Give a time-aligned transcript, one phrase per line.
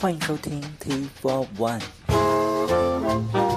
[0.00, 3.55] 欢迎收听 T Four One。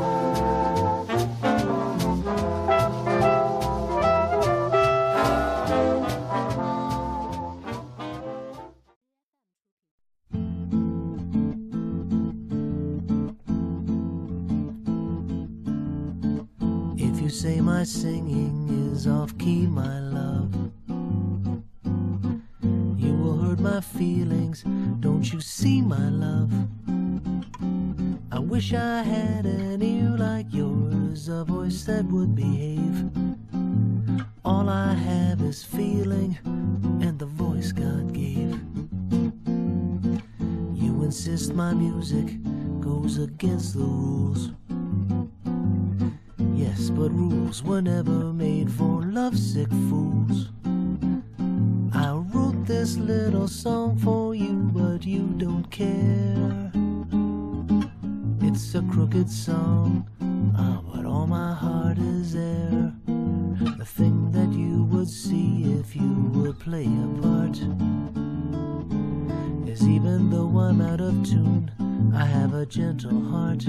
[43.42, 44.50] Against the rules.
[46.54, 50.50] Yes, but rules were never made for lovesick fools.
[51.94, 56.70] I wrote this little song for you, but you don't care.
[58.42, 60.06] It's a crooked song,
[60.58, 62.92] ah, but all my heart is there.
[63.78, 67.56] The thing that you would see if you would play a part
[69.66, 71.70] is even though I'm out of tune,
[72.14, 73.64] I have a gentle heart.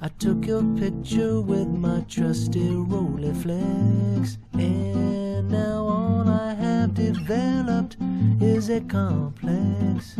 [0.00, 7.96] I took your picture with my trusty Rolleiflex, and now all I have developed
[8.40, 10.14] is a complex.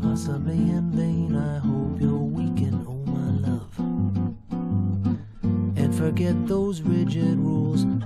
[0.00, 3.78] Possibly in vain, I hope you're weakened, oh my love.
[5.76, 7.38] And forget those rigid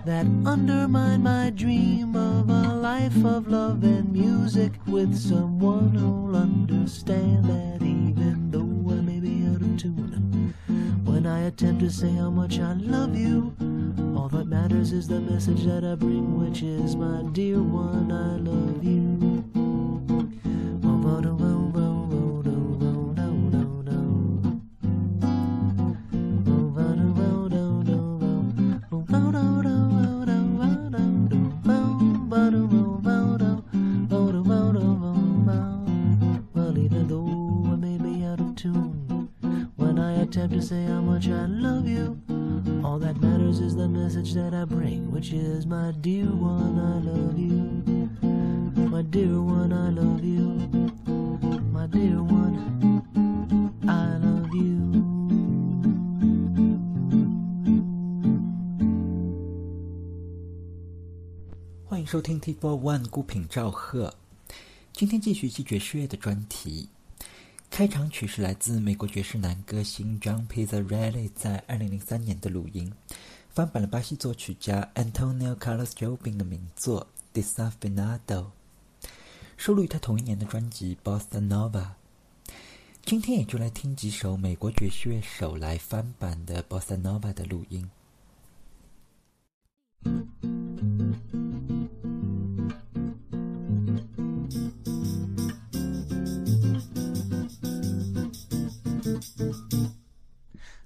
[0.07, 7.45] that undermine my dream of a life of love and music with someone who'll understand
[7.45, 10.55] that even though I may be out of tune,
[11.05, 13.53] when I attempt to say how much I love you,
[14.17, 18.37] all that matters is the message that I bring, which is my dear one, I
[18.37, 19.16] love you.
[40.37, 42.21] Attempt to say how much I love you,
[42.85, 46.99] all that matters is the message that I bring, which is my dear one, I
[47.11, 47.83] love you.
[48.77, 50.45] My dear one, I love you.
[51.73, 53.03] My dear one,
[53.89, 54.77] I love you.
[61.87, 64.13] 欢迎收听 T Four One 孤品赵赫。
[64.93, 66.91] 今天继续系爵士乐的专题。
[67.71, 72.91] 开场曲是来自美国爵士男歌星 John Pizzarelli 在2003年的录音，
[73.51, 77.07] 翻版了巴西作曲家 Antonio Carlos Jobim 的名作
[77.39, 78.19] 《Desafinado》，
[79.59, 81.71] 收录于他同一年的专辑《Bossa Nova》。
[83.05, 87.91] 今天也就来听几首美国爵士乐手来翻版的《Bossa Nova》的录音。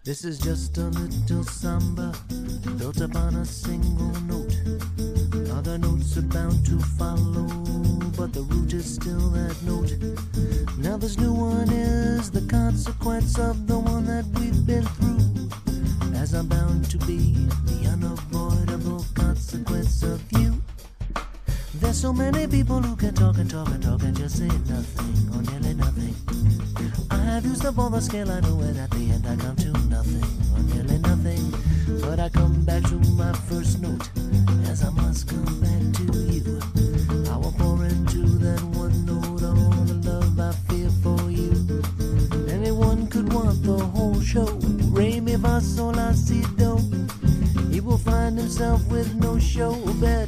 [0.02, 2.14] This is just a little samba
[2.78, 4.56] built upon a single note.
[5.52, 7.46] Other notes are bound to follow,
[8.16, 9.92] but the root is still that note.
[10.78, 16.18] Now, this new one is the consequence of the one that we've been through.
[16.18, 17.34] As I'm bound to be
[17.66, 20.62] the unavoidable consequence of you.
[21.74, 25.34] There's so many people who can talk and talk and talk and just say nothing
[25.34, 26.39] or nearly nothing.
[27.40, 29.56] I have used up all the scale I know, and at the end I come
[29.56, 31.54] to nothing or nearly nothing.
[32.02, 34.10] But I come back to my first note,
[34.68, 36.60] as I must come back to you.
[37.32, 41.56] I will pour into that one note all the love I feel for you.
[42.52, 44.44] Anyone could want the whole show.
[44.92, 46.44] Re mi fa sol la si.
[47.70, 49.72] He will find himself with no show.
[49.94, 50.19] Better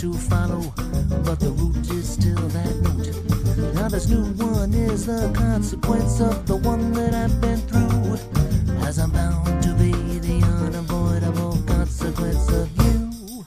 [0.00, 0.62] to follow,
[1.26, 3.74] but the root is still that note.
[3.74, 8.16] Now this new one is the consequence of the one that I've been through.
[8.86, 13.44] As I'm bound to be the unavoidable consequence of you.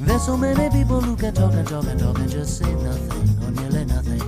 [0.00, 3.44] There's so many people who can talk and talk and talk and just say nothing
[3.44, 4.22] or nearly nothing.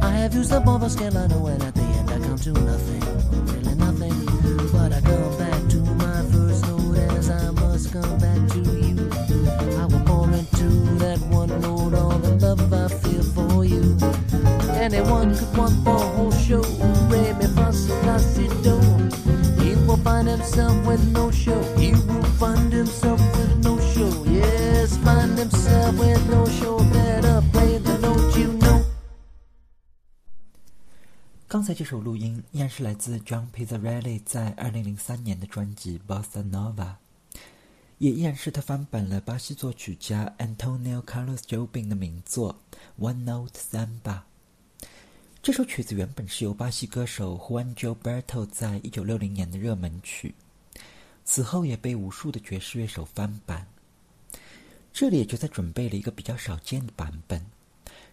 [0.00, 2.38] I have used up all the scale I know, and at the end I come
[2.38, 3.59] to nothing.
[15.08, 16.62] One could want the whole show.
[17.08, 18.78] Re mi fa sol la si do.
[19.62, 21.60] He will find himself with no show.
[21.76, 24.12] He will find himself with no show.
[24.26, 26.78] Yes, find himself with no show.
[26.92, 28.84] Better play the note you know.
[31.48, 36.74] 刚才这首录音依然是来自 John Pizzarelli 在2003年的专辑《Bossa Nova》，
[37.98, 42.56] 也依然是他翻版了巴西作曲家 Antonio Carlos Jobim 的名作
[43.04, 43.88] 《One Note Samba》。
[45.42, 50.34] 这首曲子原本是由巴西歌手 Juan Gilberto 在1960年的热门曲，
[51.24, 53.66] 此后也被无数的爵士乐手翻版。
[54.92, 57.46] 这里也就在准备了一个比较少见的版本，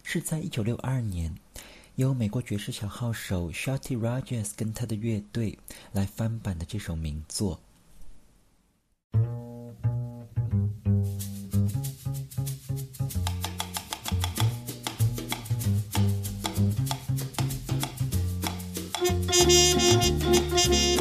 [0.02, 1.34] 是在1962年。
[1.96, 5.58] 由美国爵士小号手 Shorty Rogers 跟他的乐队
[5.92, 7.60] 来翻版的这首名作。
[20.58, 20.98] 刚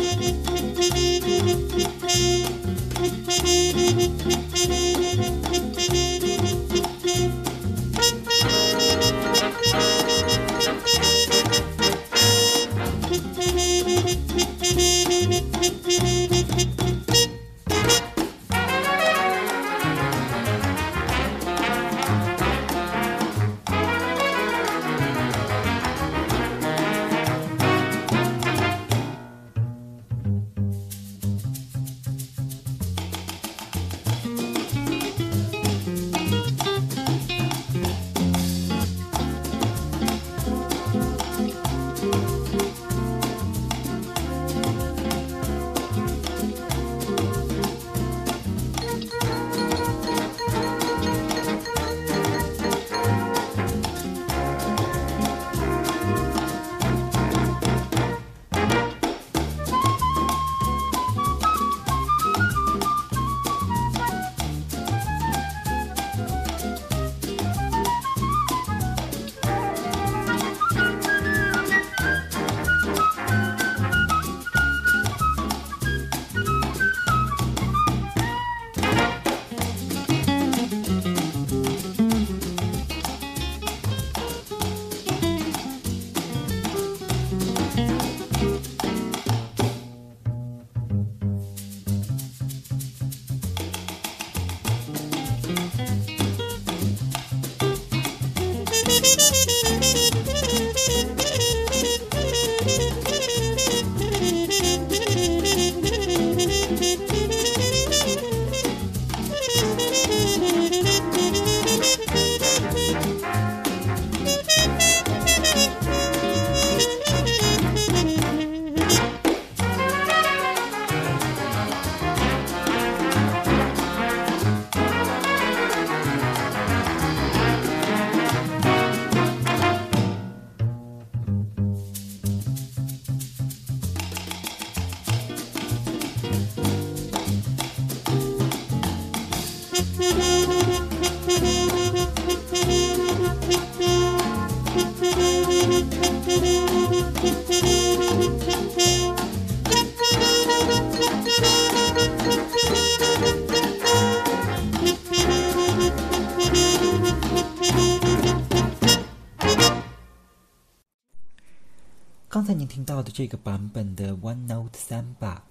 [163.18, 165.42] 这个版本的 One Note Samba，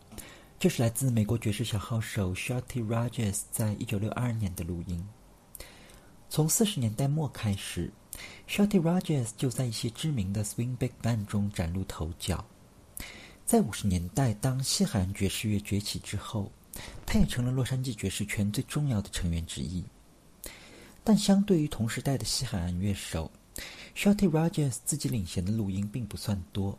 [0.57, 5.05] 就是来自美国爵士小号手 Shorty Rogers 在一九六二年的录音。
[6.31, 7.91] 从四十年代末开始
[8.49, 12.45] ，Shorty Rogers 就在一些知名的 Swing Big Band 中崭露头角。
[13.45, 16.53] 在五十年代，当西海岸爵士乐崛起之后，
[17.05, 19.85] 他也成了洛杉矶爵士圈最重要的成员之一。
[21.03, 23.29] 但相对于同时代的西海岸乐手
[23.97, 26.79] ，Shorty Rogers 自己领衔的录音并不算多，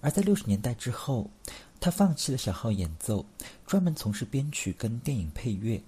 [0.00, 1.30] 而在六十年代之后，
[1.78, 3.24] 他放弃了小号演奏，
[3.66, 5.82] 专门从事编曲跟电影配乐，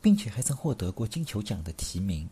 [0.00, 2.28] 并且还曾获得过金球奖的提名。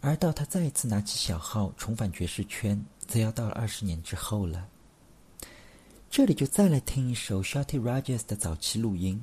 [0.00, 4.68] 而到他再一次拿起小号重返爵士圈，则要到了二十年之后了。
[6.10, 9.22] 这里就再来听一首 Shorty Rogers 的早期录音，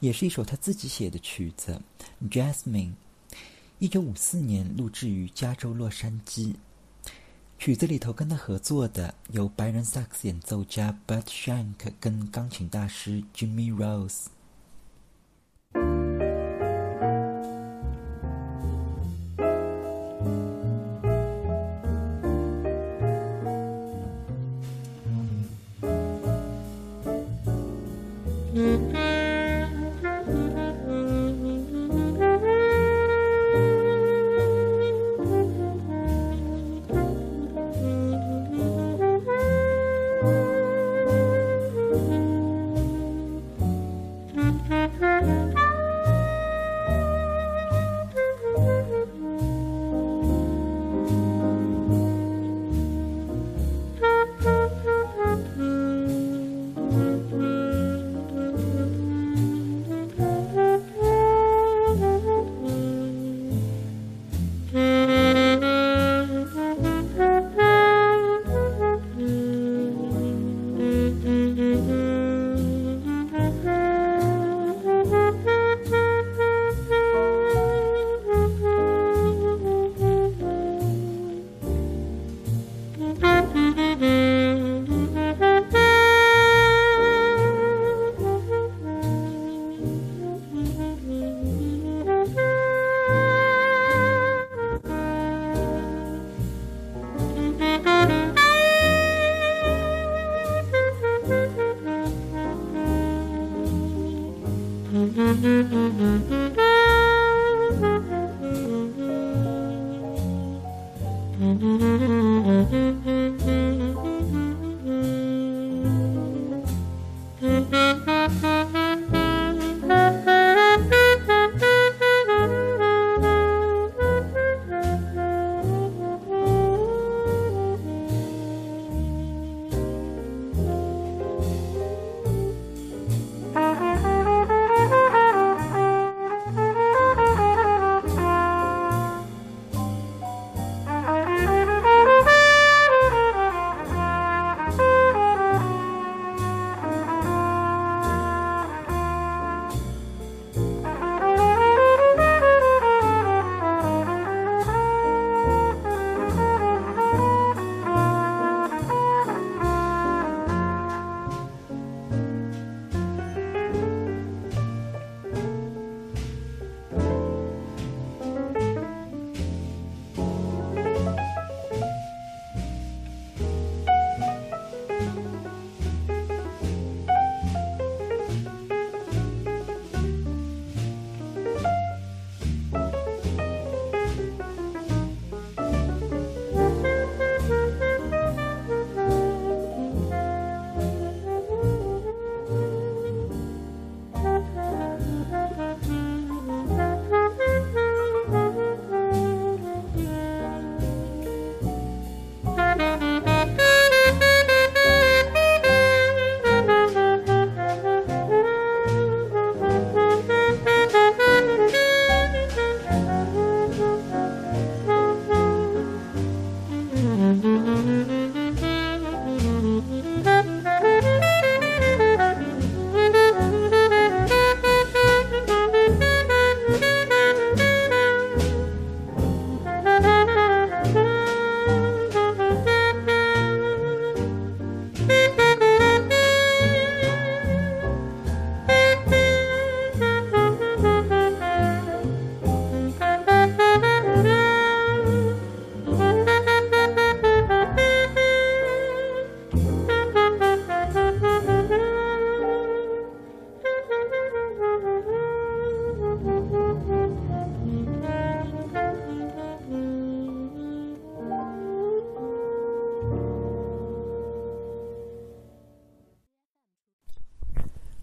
[0.00, 1.80] 也是一首他自己写的曲子
[2.28, 2.92] 《Jasmine》，
[3.78, 6.54] 一九五四年录制于加州洛杉矶。
[7.60, 14.28] 曲子里头跟他合作的有白人萨克斯演奏家 Bud Shank 跟钢琴大师 Jimmy Rose。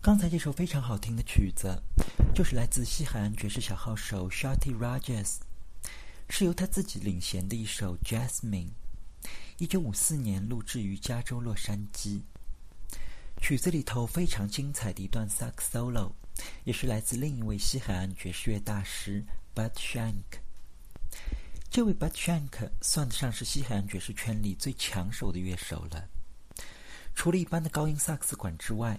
[0.08, 1.84] 刚才这首非常好听的曲子，
[2.34, 5.40] 就是来自西海岸爵士小号手 Shorty Rogers，
[6.30, 8.70] 是由他自己领衔的一首 Jasmine，
[9.58, 12.22] 一九五四年录制于加州洛杉矶。
[13.42, 16.14] 曲子里头非常精彩的一段萨克斯 solo，
[16.64, 19.22] 也是来自另一位西海岸爵士乐大师
[19.54, 20.40] Bud Shank。
[21.70, 26.08] 这位 Bud Shank 算得上是西海岸爵士圈里最抢手的乐手了。
[27.14, 28.98] 除了一般的高音萨克斯管之外，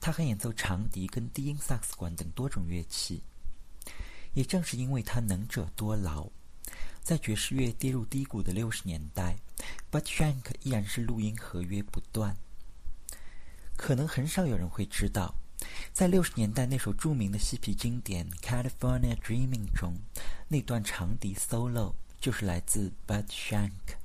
[0.00, 3.22] 他还演奏长笛跟低音萨克斯管等多种乐器。
[4.34, 6.28] 也正是因为他能者多劳，
[7.02, 9.36] 在爵士乐跌入低谷的六十年代
[9.90, 12.36] ，But Shank 依然是录音合约不断。
[13.76, 15.34] 可能很少有人会知道，
[15.92, 19.94] 在六十年代那首著名的嬉皮经典《California Dreaming》中，
[20.48, 23.96] 那段长笛 solo 就是来自 Bud Shank。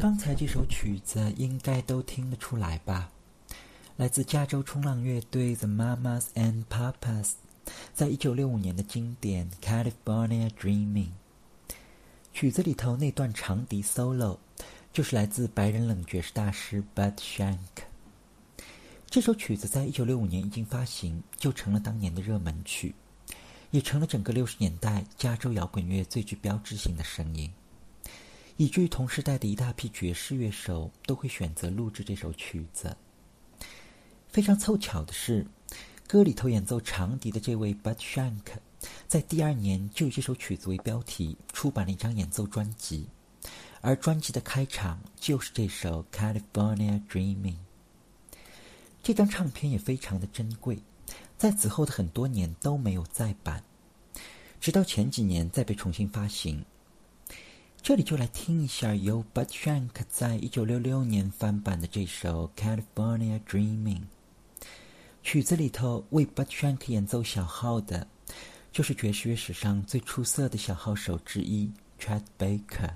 [0.00, 3.10] 刚才这首曲子应该都听得出来吧？
[3.98, 7.32] 来自加州冲浪乐队 The Mamas and Papas，
[7.92, 11.10] 在一九六五年的经典《California Dreaming》
[12.32, 14.38] 曲子里头那段长笛 solo，
[14.90, 17.58] 就是来自白人冷爵士大师 Bud Shank。
[19.10, 22.94] 这首曲子在一九六五年一经发行，就成了当年的热门曲，
[23.70, 27.52] 也成了整个六十年代加州摇滚乐最具标志性的声音。
[28.56, 32.96] 以至于同时代的一大批爵士乐手都会选择录制这首曲子。
[34.28, 35.46] 非常凑巧的是，
[36.06, 38.58] 歌里头演奏长笛的这位 Bud Shank，
[39.08, 43.08] 在第二年就以这首曲子为标题出版了一张演奏专辑，
[43.80, 47.54] 而专辑的开场就是这首《California Dreaming》。
[49.02, 50.78] 这张唱片也非常的珍贵，
[51.38, 53.64] 在此后的很多年都没有再版，
[54.60, 56.64] 直到前几年再被重新发行。
[57.82, 64.00] 这里就来听一下由 Bud Shank 在一九六六年翻版的这首《California Dreaming》。
[65.22, 68.06] 曲子里头为 Bud Shank 演奏小号的，
[68.70, 72.90] 就是爵士乐史上最出色的小号手之一 Chet Baker。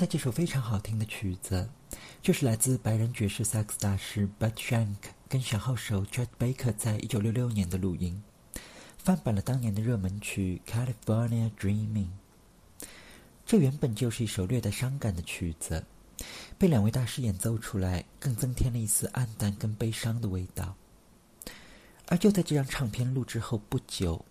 [0.00, 1.68] 才这首非常好听的曲子，
[2.22, 4.96] 就是来自白人爵士萨克斯大师 Bud Shank
[5.28, 8.22] 跟小号手 Chet Baker 在一九六六年的录音，
[8.96, 12.06] 翻版了当年的热门曲《California Dreaming》。
[13.44, 15.84] 这原本就是一首略带伤感的曲子，
[16.56, 20.76] 被两位大师演奏出来，更增添了一丝暗淡跟悲伤的味道。
[22.06, 24.24] 而就在这张唱片录制后不久，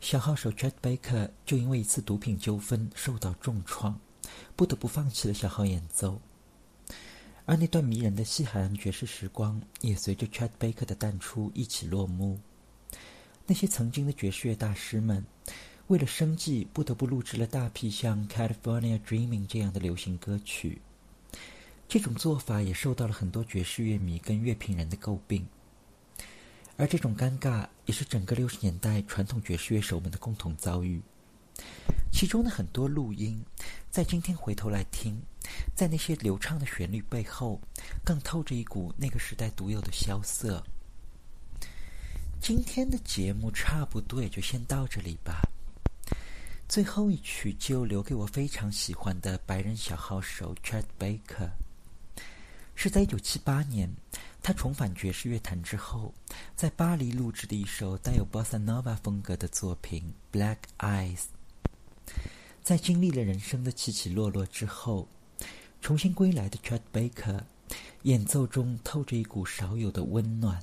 [0.00, 3.98] 小号手 Chet Baker 就因为一次毒品纠纷受到重创。
[4.56, 6.20] 不得不放弃了小号演奏，
[7.44, 12.38] 而那段迷人的西海岸爵士时光也随着 Chet Baker 的淡出一起落幕。
[13.46, 15.24] 那些曾经的爵士乐大师们，
[15.88, 20.80] 为了生计不得不录制了大批像《California Dreaming》这样的流行歌曲。
[21.88, 25.46] 这种做法也受到了很多爵士乐迷跟乐评人的诟病。
[26.76, 31.02] 而这种尴尬也是整个六十年代传统爵士乐手们的共同遭遇。
[32.10, 33.42] 其中的很多录音，
[33.90, 35.16] 在今天回头来听，
[35.74, 37.60] 在那些流畅的旋律背后，
[38.04, 40.62] 更透着一股那个时代独有的萧瑟。
[42.40, 45.40] 今天的节目差不多也就先到这里吧。
[46.68, 51.50] 最后一曲就留给我非常喜欢的白人小号手 Chet Baker，
[52.74, 53.90] 是在一九七八年
[54.42, 56.14] 他重返爵士乐坛之后，
[56.56, 61.16] 在巴黎录制的一首带有 Bossa Nova 风格的作品《Black Eyes》。
[62.62, 65.08] 在经历了人生的起起落落之后，
[65.80, 67.40] 重新归来的 Chad Baker
[68.02, 70.62] 演奏中透着一股少有的温暖。